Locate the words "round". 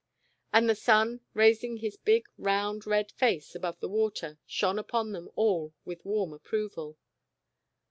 2.39-2.87